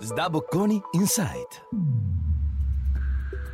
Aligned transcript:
SDA 0.00 0.30
Bocconi 0.32 0.82
Insight. 0.94 1.60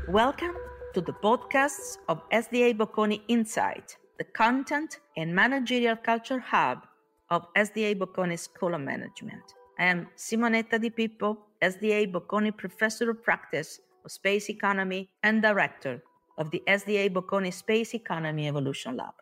Welcome 0.07 0.55
to 0.95 1.01
the 1.01 1.13
podcasts 1.13 1.99
of 2.09 2.23
SDA 2.31 2.77
Bocconi 2.77 3.21
Insight, 3.27 3.97
the 4.19 4.25
content 4.25 5.01
and 5.17 5.35
managerial 5.35 5.97
culture 5.97 6.39
hub 6.39 6.87
of 7.31 7.53
SDA 7.55 7.99
Bocconi 7.99 8.39
School 8.39 8.75
of 8.75 8.81
Management. 8.81 9.43
I 9.81 9.87
am 9.87 10.07
Simonetta 10.17 10.81
Di 10.81 10.91
Pippo, 10.91 11.37
SDA 11.61 12.13
Bocconi 12.13 12.57
Professor 12.57 13.11
of 13.11 13.25
Practice 13.25 13.81
of 14.05 14.13
Space 14.13 14.49
Economy 14.49 15.11
and 15.25 15.43
Director 15.43 16.01
of 16.39 16.53
the 16.53 16.63
SDA 16.69 17.13
Bocconi 17.13 17.53
Space 17.53 17.93
Economy 17.93 18.47
Evolution 18.47 18.97
Lab. 18.97 19.15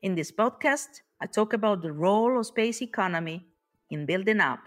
In 0.00 0.14
this 0.14 0.32
podcast, 0.32 1.02
I 1.20 1.26
talk 1.26 1.52
about 1.52 1.82
the 1.82 1.92
role 1.92 2.40
of 2.40 2.46
space 2.46 2.80
economy 2.80 3.44
in 3.90 4.06
building 4.06 4.40
up 4.40 4.60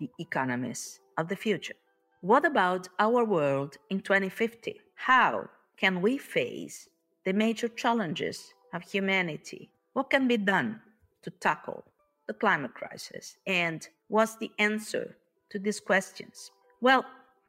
the 0.00 0.10
economies 0.18 0.98
of 1.16 1.28
the 1.28 1.36
future. 1.36 1.74
What 2.20 2.44
about 2.44 2.88
our 2.98 3.24
world 3.24 3.76
in 3.90 4.00
2050? 4.00 4.80
How 4.94 5.48
can 5.76 6.00
we 6.00 6.16
face 6.18 6.88
the 7.24 7.32
major 7.32 7.68
challenges 7.68 8.54
of 8.72 8.82
humanity? 8.82 9.70
What 9.92 10.10
can 10.10 10.26
be 10.26 10.36
done 10.36 10.80
to 11.22 11.30
tackle 11.30 11.84
the 12.26 12.34
climate 12.34 12.74
crisis? 12.74 13.36
And 13.46 13.86
what's 14.08 14.36
the 14.36 14.50
answer 14.58 15.16
to 15.50 15.58
these 15.58 15.80
questions? 15.80 16.50
Well, 16.80 17.04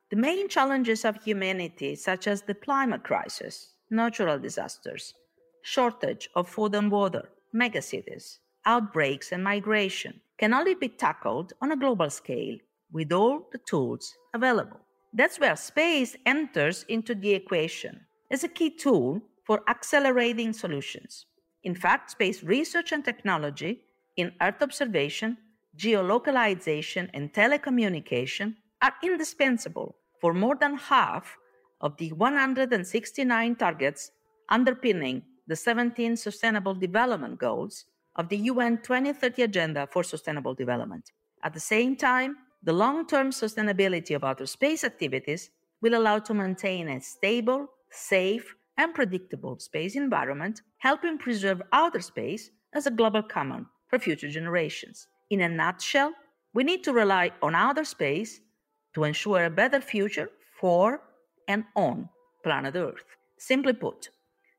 the 0.09 0.17
main 0.17 0.49
challenges 0.49 1.05
of 1.05 1.23
humanity, 1.23 1.95
such 1.95 2.27
as 2.27 2.41
the 2.41 2.53
climate 2.53 3.03
crisis, 3.03 3.73
natural 3.89 4.37
disasters, 4.37 5.13
shortage 5.61 6.29
of 6.35 6.47
food 6.47 6.75
and 6.75 6.91
water, 6.91 7.29
megacities, 7.53 8.39
outbreaks, 8.65 9.31
and 9.31 9.43
migration, 9.43 10.21
can 10.37 10.53
only 10.53 10.75
be 10.75 10.89
tackled 10.89 11.53
on 11.61 11.71
a 11.71 11.77
global 11.77 12.09
scale 12.09 12.57
with 12.95 13.11
all 13.11 13.49
the 13.51 13.59
tools 13.69 14.15
available. 14.33 14.79
That's 15.13 15.37
where 15.37 15.57
space 15.57 16.15
enters 16.25 16.85
into 16.87 17.13
the 17.13 17.33
equation 17.33 17.99
as 18.31 18.45
a 18.45 18.47
key 18.57 18.69
tool 18.69 19.21
for 19.43 19.61
accelerating 19.67 20.53
solutions. 20.53 21.25
In 21.63 21.75
fact, 21.75 22.11
space 22.11 22.41
research 22.41 22.93
and 22.93 23.03
technology 23.03 23.81
in 24.15 24.31
Earth 24.41 24.61
observation, 24.61 25.37
geolocalization, 25.77 27.09
and 27.13 27.33
telecommunication 27.33 28.55
are 28.81 28.93
indispensable 29.03 29.97
for 30.21 30.33
more 30.33 30.55
than 30.55 30.77
half 30.77 31.35
of 31.81 31.97
the 31.97 32.13
169 32.13 33.55
targets 33.57 34.11
underpinning 34.49 35.21
the 35.47 35.55
17 35.55 36.15
Sustainable 36.15 36.73
Development 36.73 37.37
Goals 37.37 37.85
of 38.15 38.29
the 38.29 38.37
UN 38.51 38.77
2030 38.77 39.41
Agenda 39.41 39.85
for 39.91 40.01
Sustainable 40.01 40.55
Development. 40.55 41.11
At 41.43 41.53
the 41.53 41.59
same 41.59 41.97
time, 41.97 42.37
the 42.65 42.73
long 42.73 43.05
term 43.05 43.29
sustainability 43.29 44.15
of 44.15 44.23
outer 44.23 44.47
space 44.47 44.83
activities 44.83 45.51
will 45.81 45.95
allow 45.95 46.17
to 46.19 46.33
maintain 46.33 46.89
a 46.89 46.99
stable, 46.99 47.67
safe, 47.91 48.55
and 48.77 48.93
predictable 48.93 49.57
space 49.59 49.95
environment, 49.95 50.61
helping 50.79 51.17
preserve 51.17 51.61
outer 51.71 52.01
space 52.01 52.49
as 52.73 52.87
a 52.87 52.91
global 52.91 53.21
common 53.21 53.67
for 53.87 53.99
future 53.99 54.29
generations. 54.29 55.07
In 55.29 55.41
a 55.41 55.47
nutshell, 55.47 56.11
we 56.53 56.63
need 56.63 56.83
to 56.83 56.91
rely 56.91 57.31
on 57.41 57.53
outer 57.53 57.85
space 57.85 58.41
to 58.95 59.03
ensure 59.03 59.45
a 59.45 59.49
better 59.49 59.79
future 59.79 60.29
for 60.59 61.01
and 61.47 61.65
on 61.75 62.09
planet 62.43 62.75
Earth. 62.75 63.05
Simply 63.37 63.73
put, 63.73 64.09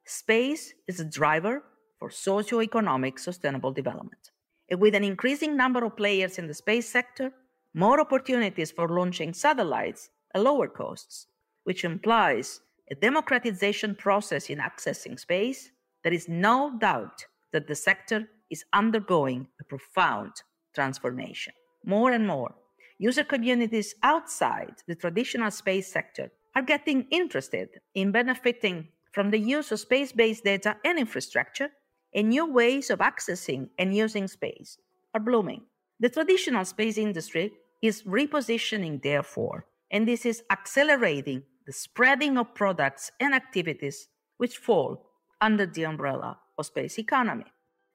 space 0.05 0.75
is 0.87 1.01
a 1.01 1.05
driver 1.05 1.65
for 1.99 2.11
socio-economic 2.11 3.19
sustainable 3.19 3.73
development. 3.73 4.31
And 4.71 4.81
with 4.81 4.95
an 4.95 5.05
increasing 5.05 5.57
number 5.57 5.85
of 5.85 5.97
players 5.97 6.39
in 6.39 6.47
the 6.47 6.55
space 6.55 6.89
sector, 6.89 7.33
more 7.77 8.01
opportunities 8.01 8.71
for 8.71 8.89
launching 8.89 9.35
satellites 9.35 10.09
at 10.35 10.43
lower 10.43 10.67
costs, 10.67 11.27
which 11.65 11.85
implies 11.85 12.61
a 12.91 12.95
democratization 12.95 13.95
process 13.95 14.49
in 14.49 14.59
accessing 14.59 15.21
space, 15.21 15.71
there 16.03 16.15
is 16.15 16.27
no 16.27 16.79
doubt 16.79 17.27
that 17.53 17.69
the 17.69 17.75
sector 17.75 18.31
is 18.51 18.65
undergoing 18.73 19.47
a 19.61 19.65
profound 19.65 20.33
transformation. 20.75 21.53
More 21.85 22.13
and 22.13 22.27
more, 22.27 22.55
user 22.99 23.25
communities 23.25 23.95
outside 24.03 24.77
the 24.89 24.95
traditional 24.95 25.51
space 25.51 25.93
sector 25.93 26.31
are 26.55 26.63
getting 26.63 27.07
interested 27.11 27.69
in 27.95 28.11
benefiting 28.11 28.89
from 29.13 29.31
the 29.31 29.39
use 29.39 29.71
of 29.71 29.81
space 29.81 30.13
based 30.13 30.45
data 30.45 30.77
and 30.83 30.99
infrastructure, 30.99 31.69
and 32.15 32.31
new 32.31 32.47
ways 32.51 32.89
of 32.89 33.01
accessing 33.01 33.69
and 33.79 33.95
using 33.95 34.29
space 34.29 34.79
are 35.13 35.21
blooming. 35.21 35.63
The 36.01 36.09
traditional 36.09 36.65
space 36.65 36.99
industry 36.99 37.53
is 37.83 38.03
repositioning, 38.03 39.03
therefore, 39.03 39.67
and 39.91 40.07
this 40.07 40.27
is 40.27 40.43
accelerating 40.51 41.43
the 41.67 41.73
spreading 41.73 42.39
of 42.39 42.55
products 42.55 43.11
and 43.21 43.35
activities 43.35 44.09
which 44.37 44.57
fall 44.57 45.11
under 45.41 45.67
the 45.67 45.85
umbrella 45.85 46.39
of 46.59 46.67
space 46.67 46.99
economy. 46.99 47.45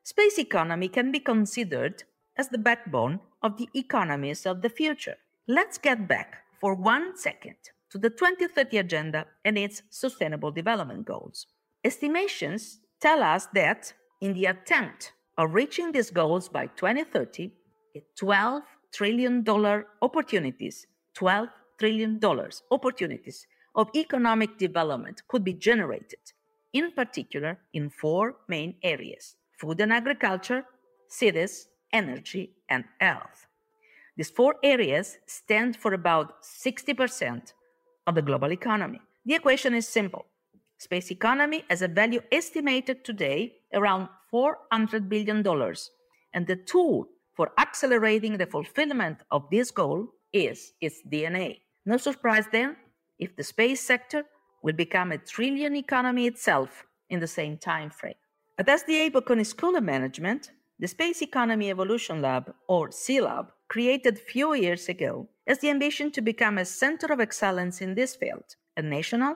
Space 0.03 0.40
economy 0.40 0.88
can 0.88 1.12
be 1.12 1.19
considered 1.19 2.03
as 2.38 2.50
the 2.50 2.58
backbone 2.58 3.19
of 3.42 3.58
the 3.58 3.69
economies 3.74 4.46
of 4.46 4.62
the 4.62 4.69
future. 4.69 5.18
Let's 5.47 5.78
get 5.78 6.08
back 6.08 6.44
for 6.59 6.75
one 6.75 7.18
second 7.18 7.56
to 7.92 7.98
the 7.98 8.09
2030 8.09 8.78
Agenda 8.78 9.25
and 9.44 9.58
its 9.58 9.84
Sustainable 9.90 10.52
Development 10.52 11.06
Goals. 11.06 11.48
Estimations 11.84 12.80
tell 13.00 13.22
us 13.22 13.48
that 13.53 13.94
in 14.22 14.34
the 14.34 14.46
attempt 14.46 15.13
of 15.38 15.53
reaching 15.53 15.92
these 15.92 16.12
goals 16.12 16.48
by 16.48 16.68
2030, 16.68 17.52
a 17.96 18.03
12 18.18 18.63
trillion 18.91 19.44
dollar 19.44 19.88
opportunities, 20.02 20.88
12 21.16 21.50
trillion 21.79 22.19
dollars 22.19 22.63
opportunities 22.72 23.47
of 23.75 23.90
economic 23.96 24.57
development 24.57 25.22
could 25.28 25.44
be 25.44 25.53
generated, 25.53 26.19
in 26.74 26.91
particular 26.91 27.57
in 27.74 27.90
four 27.90 28.35
main 28.47 28.75
areas 28.84 29.35
food 29.57 29.80
and 29.80 29.94
agriculture, 29.94 30.66
cities, 31.07 31.68
energy, 31.94 32.51
and 32.69 32.84
health. 33.00 33.46
These 34.18 34.31
four 34.31 34.56
areas 34.63 35.18
stand 35.28 35.75
for 35.75 35.94
about 35.94 36.41
60% 36.44 37.53
of 38.07 38.16
the 38.16 38.22
global 38.24 38.51
economy. 38.51 39.00
The 39.25 39.35
equation 39.35 39.75
is 39.75 39.88
simple. 39.88 40.25
Space 40.78 41.12
economy 41.12 41.63
has 41.69 41.84
a 41.84 41.88
value 41.88 42.22
estimated 42.31 43.06
today 43.06 43.53
around 43.72 44.09
$400 44.34 45.07
billion, 45.07 45.46
and 46.34 46.47
the 46.47 46.56
tool 46.56 47.07
for 47.36 47.52
accelerating 47.58 48.38
the 48.38 48.46
fulfillment 48.46 49.19
of 49.31 49.50
this 49.52 49.72
goal 49.72 50.08
is 50.34 50.74
its 50.81 51.02
DNA. 51.12 51.59
No 51.86 51.97
surprise 51.97 52.46
then 52.52 52.75
if 53.19 53.36
the 53.36 53.44
space 53.44 53.81
sector 53.81 54.25
will 54.64 54.74
become 54.74 55.12
a 55.12 55.18
trillion 55.18 55.75
economy 55.75 56.28
itself 56.28 56.86
in 57.09 57.19
the 57.19 57.28
same 57.28 57.58
time 57.58 57.90
frame. 57.90 58.16
At 58.58 58.68
SDA 58.68 59.12
Bocconi 59.12 59.46
School 59.46 59.75
of 59.75 59.84
Management, 59.84 60.52
the 60.80 60.88
Space 60.88 61.22
Economy 61.22 61.69
Evolution 61.69 62.22
Lab, 62.22 62.53
or 62.68 62.92
SEE 62.92 63.22
Lab, 63.22 63.52
created 63.69 64.18
few 64.18 64.53
years 64.53 64.90
ago, 64.90 65.30
has 65.48 65.59
the 65.59 65.69
ambition 65.69 66.12
to 66.12 66.22
become 66.22 66.58
a 66.58 66.66
center 66.66 67.13
of 67.13 67.19
excellence 67.19 67.81
in 67.81 67.96
this 67.96 68.16
field 68.16 68.56
at 68.75 68.86
national, 68.86 69.36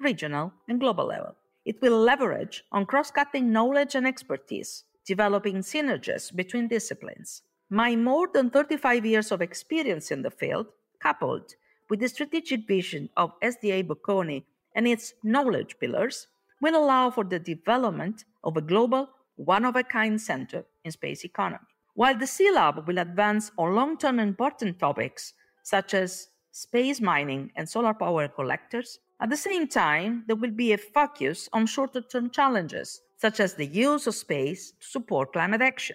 regional, 0.00 0.52
and 0.68 0.80
global 0.80 1.06
level. 1.06 1.34
It 1.64 1.80
will 1.80 1.98
leverage 1.98 2.64
on 2.72 2.86
cross-cutting 2.86 3.52
knowledge 3.52 3.94
and 3.94 4.06
expertise, 4.06 4.84
developing 5.06 5.56
synergies 5.56 6.34
between 6.34 6.68
disciplines. 6.68 7.42
My 7.70 7.96
more 7.96 8.28
than 8.32 8.50
35 8.50 9.06
years 9.06 9.32
of 9.32 9.40
experience 9.40 10.10
in 10.10 10.22
the 10.22 10.30
field, 10.30 10.66
coupled 11.00 11.54
with 11.88 12.00
the 12.00 12.08
strategic 12.08 12.66
vision 12.66 13.08
of 13.16 13.38
SDA 13.40 13.86
Bocconi 13.86 14.44
and 14.74 14.86
its 14.86 15.14
knowledge 15.22 15.76
pillars, 15.80 16.26
will 16.60 16.76
allow 16.76 17.10
for 17.10 17.24
the 17.24 17.38
development 17.38 18.24
of 18.44 18.56
a 18.56 18.62
global 18.62 19.10
one 19.36 19.64
of 19.64 19.76
a 19.76 19.82
kind 19.82 20.20
center 20.20 20.64
in 20.84 20.92
space 20.92 21.24
economy. 21.24 21.64
While 21.94 22.16
the 22.16 22.26
SEE 22.26 22.52
Lab 22.52 22.86
will 22.86 22.98
advance 22.98 23.50
on 23.58 23.74
long 23.74 23.98
term 23.98 24.18
important 24.18 24.78
topics 24.78 25.34
such 25.62 25.94
as 25.94 26.28
space 26.52 27.00
mining 27.00 27.50
and 27.56 27.68
solar 27.68 27.94
power 27.94 28.28
collectors, 28.28 28.98
at 29.22 29.30
the 29.30 29.36
same 29.36 29.68
time, 29.68 30.24
there 30.26 30.34
will 30.34 30.50
be 30.50 30.72
a 30.72 30.78
focus 30.78 31.48
on 31.52 31.66
shorter 31.66 32.00
term 32.00 32.28
challenges 32.28 33.02
such 33.18 33.38
as 33.38 33.54
the 33.54 33.66
use 33.66 34.08
of 34.08 34.16
space 34.16 34.72
to 34.80 34.86
support 34.88 35.32
climate 35.32 35.62
action. 35.62 35.94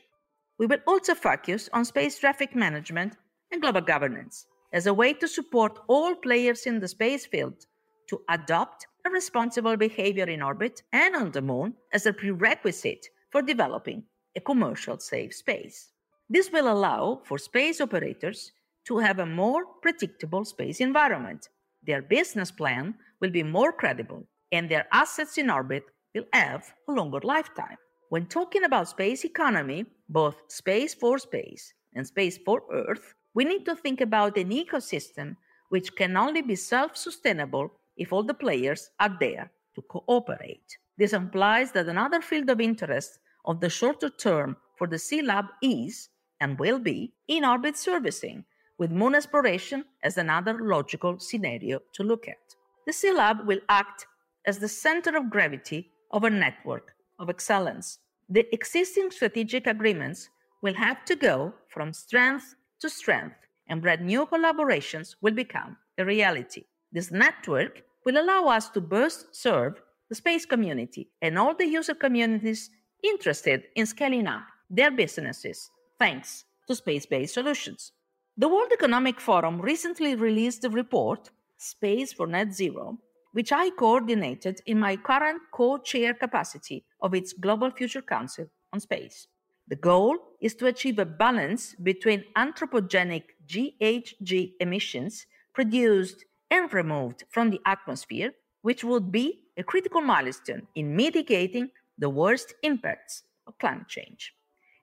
We 0.58 0.66
will 0.66 0.80
also 0.88 1.14
focus 1.14 1.68
on 1.74 1.84
space 1.84 2.18
traffic 2.18 2.56
management 2.56 3.18
and 3.52 3.62
global 3.62 3.82
governance 3.82 4.48
as 4.72 4.88
a 4.88 4.94
way 4.94 5.12
to 5.12 5.28
support 5.28 5.78
all 5.90 6.16
players 6.16 6.66
in 6.68 6.80
the 6.80 6.88
space 6.88 7.26
field 7.26 7.66
to 8.08 8.22
adopt 8.30 8.88
a 9.06 9.10
responsible 9.10 9.76
behavior 9.76 10.30
in 10.30 10.42
orbit 10.42 10.84
and 10.94 11.14
on 11.14 11.32
the 11.32 11.42
moon 11.42 11.74
as 11.92 12.06
a 12.06 12.14
prerequisite 12.14 13.08
for 13.30 13.42
developing 13.42 14.04
a 14.38 14.40
commercial 14.40 14.98
safe 15.00 15.36
space. 15.36 15.90
This 16.30 16.50
will 16.50 16.72
allow 16.72 17.20
for 17.26 17.38
space 17.38 17.82
operators 17.82 18.54
to 18.86 19.00
have 19.00 19.20
a 19.20 19.26
more 19.26 19.66
predictable 19.82 20.46
space 20.46 20.80
environment. 20.80 21.50
Their 21.84 22.02
business 22.02 22.52
plan 22.52 22.96
will 23.22 23.32
be 23.32 23.44
more 23.44 23.72
credible, 23.72 24.28
and 24.52 24.70
their 24.70 24.88
assets 24.92 25.38
in 25.38 25.50
orbit 25.50 25.84
will 26.14 26.26
have 26.34 26.74
a 26.88 26.92
longer 26.92 27.20
lifetime. 27.24 27.78
When 28.10 28.26
talking 28.26 28.64
about 28.64 28.90
space 28.90 29.26
economy, 29.26 29.86
both 30.10 30.36
space 30.48 30.94
for 30.94 31.18
space 31.18 31.74
and 31.94 32.08
space 32.08 32.38
for 32.46 32.64
Earth, 32.72 33.14
we 33.34 33.44
need 33.44 33.66
to 33.66 33.76
think 33.76 34.02
about 34.02 34.38
an 34.38 34.50
ecosystem 34.50 35.36
which 35.70 35.96
can 35.96 36.16
only 36.16 36.42
be 36.42 36.56
self 36.56 36.96
sustainable 36.96 37.72
if 37.98 38.14
all 38.14 38.24
the 38.24 38.34
players 38.34 38.90
are 39.00 39.16
there 39.20 39.52
to 39.76 39.82
cooperate. 39.82 40.78
This 40.98 41.14
implies 41.14 41.72
that 41.74 41.88
another 41.88 42.22
field 42.22 42.50
of 42.50 42.62
interest 42.62 43.20
of 43.46 43.60
the 43.60 43.70
shorter 43.70 44.10
term 44.10 44.58
for 44.78 44.88
the 44.88 45.00
SEE 45.00 45.22
Lab 45.22 45.46
is 45.62 46.10
and 46.40 46.58
will 46.60 46.80
be 46.80 47.14
in 47.28 47.44
orbit 47.44 47.78
servicing, 47.78 48.46
with 48.78 48.92
moon 48.92 49.16
exploration 49.16 49.86
as 50.04 50.18
another 50.18 50.60
logical 50.62 51.20
scenario 51.20 51.80
to 51.94 52.04
look 52.04 52.28
at. 52.28 52.57
The 52.88 52.94
SEE 52.94 53.12
Lab 53.12 53.46
will 53.46 53.60
act 53.68 54.08
as 54.46 54.60
the 54.60 54.70
center 54.70 55.18
of 55.18 55.30
gravity 55.30 55.92
of 56.12 56.24
a 56.24 56.30
network 56.30 56.94
of 57.20 57.30
excellence. 57.30 58.00
The 58.30 58.48
existing 58.54 59.12
strategic 59.12 59.68
agreements 59.68 60.30
will 60.62 60.76
have 60.76 61.04
to 61.04 61.18
go 61.18 61.54
from 61.68 61.92
strength 61.92 62.56
to 62.80 62.90
strength, 62.90 63.36
and 63.68 63.82
brand 63.82 64.06
new 64.06 64.26
collaborations 64.26 65.18
will 65.22 65.34
become 65.34 65.76
a 65.98 66.06
reality. 66.06 66.64
This 66.94 67.12
network 67.12 67.84
will 68.06 68.18
allow 68.18 68.46
us 68.46 68.70
to 68.70 68.80
best 68.80 69.36
serve 69.36 69.82
the 70.08 70.16
space 70.16 70.46
community 70.46 71.10
and 71.22 71.38
all 71.38 71.54
the 71.54 71.68
user 71.68 71.94
communities 71.94 72.70
interested 73.04 73.66
in 73.76 73.86
scaling 73.86 74.28
up 74.28 74.44
their 74.70 74.92
businesses 74.92 75.70
thanks 76.00 76.46
to 76.68 76.76
space 76.76 77.06
based 77.06 77.34
solutions. 77.34 77.92
The 78.38 78.48
World 78.48 78.72
Economic 78.72 79.20
Forum 79.20 79.60
recently 79.60 80.16
released 80.16 80.64
a 80.64 80.70
report 80.70 81.32
Space 81.58 82.14
for 82.14 82.28
Net 82.28 82.54
Zero, 82.54 83.00
which 83.32 83.52
I 83.52 83.70
coordinated 83.72 84.62
in 84.66 84.80
my 84.80 84.96
current 84.96 85.42
co 85.52 85.78
chair 85.78 86.14
capacity 86.14 86.86
of 87.02 87.14
its 87.14 87.34
Global 87.34 87.72
Future 87.72 88.02
Council 88.02 88.48
on 88.72 88.80
Space. 88.80 89.28
The 89.68 89.76
goal 89.76 90.18
is 90.40 90.56
to 90.56 90.68
achieve 90.68 90.98
a 91.00 91.06
balance 91.06 91.76
between 91.76 92.24
anthropogenic 92.36 93.24
GHG 93.48 94.54
emissions 94.60 95.26
produced 95.54 96.24
and 96.50 96.74
removed 96.74 97.26
from 97.30 97.50
the 97.50 97.60
atmosphere, 97.66 98.34
which 98.62 98.84
would 98.84 99.12
be 99.12 99.42
a 99.58 99.64
critical 99.64 100.02
milestone 100.02 100.68
in 100.76 100.96
mitigating 100.96 101.70
the 101.98 102.10
worst 102.10 102.54
impacts 102.64 103.24
of 103.46 103.58
climate 103.58 103.88
change. 103.88 104.34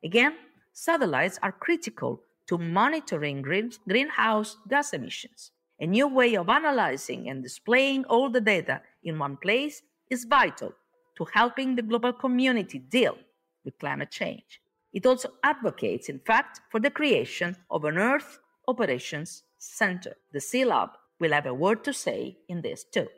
Again, 0.02 0.34
satellites 0.72 1.38
are 1.42 1.52
critical 1.52 2.20
to 2.48 2.58
monitoring 2.58 3.40
green, 3.40 3.72
greenhouse 3.88 4.56
gas 4.68 4.92
emissions. 4.92 5.52
A 5.84 5.86
new 5.86 6.08
way 6.08 6.34
of 6.34 6.48
analyzing 6.48 7.28
and 7.28 7.42
displaying 7.42 8.06
all 8.06 8.30
the 8.30 8.40
data 8.40 8.80
in 9.02 9.18
one 9.18 9.36
place 9.36 9.82
is 10.08 10.24
vital 10.24 10.72
to 11.18 11.26
helping 11.34 11.76
the 11.76 11.82
global 11.82 12.14
community 12.14 12.78
deal 12.78 13.18
with 13.66 13.78
climate 13.78 14.10
change. 14.10 14.62
It 14.94 15.04
also 15.04 15.34
advocates, 15.42 16.08
in 16.08 16.20
fact, 16.20 16.62
for 16.70 16.80
the 16.80 16.90
creation 16.90 17.54
of 17.70 17.84
an 17.84 17.98
Earth 17.98 18.38
Operations 18.66 19.42
Center. 19.58 20.16
The 20.32 20.40
SEE 20.40 20.64
Lab 20.64 20.88
will 21.20 21.32
have 21.32 21.44
a 21.44 21.52
word 21.52 21.84
to 21.84 21.92
say 21.92 22.38
in 22.48 22.62
this 22.62 22.84
too. 22.84 23.08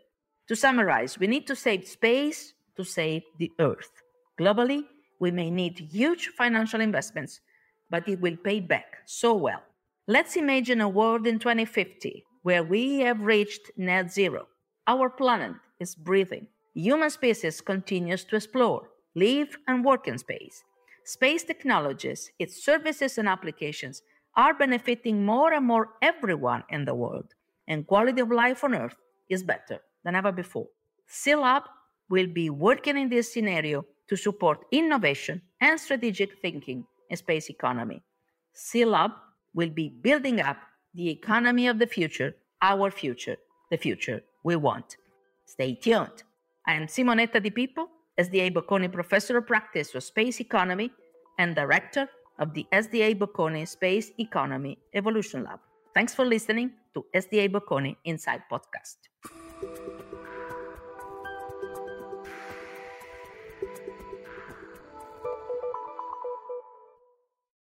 To 0.48 0.56
summarize, 0.56 1.20
we 1.20 1.28
need 1.28 1.46
to 1.46 1.54
save 1.54 1.86
space 1.86 2.52
to 2.76 2.82
save 2.82 3.22
the 3.38 3.52
Earth. 3.60 3.92
Globally, 4.40 4.82
we 5.20 5.30
may 5.30 5.50
need 5.52 5.78
huge 5.78 6.32
financial 6.36 6.80
investments, 6.80 7.38
but 7.88 8.08
it 8.08 8.20
will 8.20 8.36
pay 8.36 8.58
back 8.58 8.96
so 9.04 9.34
well. 9.34 9.62
Let's 10.08 10.34
imagine 10.34 10.80
a 10.80 10.88
world 10.88 11.28
in 11.28 11.38
2050 11.38 12.25
where 12.46 12.62
we 12.62 13.00
have 13.00 13.20
reached 13.22 13.72
net 13.76 14.12
zero. 14.12 14.46
Our 14.86 15.10
planet 15.10 15.56
is 15.80 15.96
breathing. 15.96 16.46
Human 16.74 17.10
species 17.10 17.60
continues 17.60 18.22
to 18.26 18.36
explore, 18.36 18.82
live, 19.16 19.58
and 19.66 19.84
work 19.84 20.06
in 20.06 20.16
space. 20.16 20.62
Space 21.04 21.42
technologies, 21.42 22.30
its 22.38 22.64
services 22.64 23.18
and 23.18 23.28
applications 23.28 24.02
are 24.36 24.54
benefiting 24.54 25.26
more 25.26 25.52
and 25.54 25.66
more 25.66 25.88
everyone 26.02 26.62
in 26.70 26.84
the 26.84 26.94
world, 26.94 27.34
and 27.66 27.84
quality 27.84 28.20
of 28.20 28.30
life 28.30 28.62
on 28.62 28.76
Earth 28.76 28.94
is 29.28 29.42
better 29.42 29.80
than 30.04 30.14
ever 30.14 30.30
before. 30.30 30.68
SEE 31.08 31.34
Lab 31.34 31.64
will 32.08 32.28
be 32.28 32.48
working 32.48 32.96
in 32.96 33.08
this 33.08 33.32
scenario 33.32 33.84
to 34.06 34.16
support 34.16 34.66
innovation 34.70 35.42
and 35.60 35.80
strategic 35.80 36.40
thinking 36.40 36.84
in 37.10 37.16
space 37.16 37.50
economy. 37.50 38.04
SEE 38.52 38.84
Lab 38.84 39.10
will 39.52 39.70
be 39.70 39.88
building 39.88 40.40
up 40.40 40.58
the 40.96 41.10
economy 41.10 41.66
of 41.68 41.78
the 41.78 41.86
future, 41.86 42.34
our 42.62 42.90
future, 42.90 43.36
the 43.70 43.76
future 43.76 44.22
we 44.44 44.56
want. 44.56 44.96
Stay 45.44 45.74
tuned. 45.74 46.22
I 46.66 46.72
am 46.72 46.86
Simonetta 46.86 47.42
Di 47.42 47.50
Pippo, 47.50 47.88
SDA 48.18 48.50
Bocconi 48.52 48.90
Professor 48.90 49.36
of 49.36 49.46
Practice 49.46 49.90
for 49.90 50.00
Space 50.00 50.40
Economy 50.40 50.90
and 51.38 51.54
Director 51.54 52.08
of 52.38 52.54
the 52.54 52.66
SDA 52.72 53.18
Bocconi 53.18 53.68
Space 53.68 54.10
Economy 54.18 54.78
Evolution 54.94 55.44
Lab. 55.44 55.60
Thanks 55.94 56.14
for 56.14 56.24
listening 56.24 56.70
to 56.94 57.04
SDA 57.14 57.50
Bocconi 57.52 57.96
Insight 58.04 58.40
Podcast. 58.50 58.96